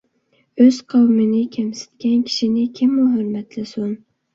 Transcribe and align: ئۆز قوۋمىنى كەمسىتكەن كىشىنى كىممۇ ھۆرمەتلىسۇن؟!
ئۆز 0.65 0.79
قوۋمىنى 0.93 1.43
كەمسىتكەن 1.57 2.27
كىشىنى 2.33 2.67
كىممۇ 2.83 3.09
ھۆرمەتلىسۇن؟! 3.15 3.99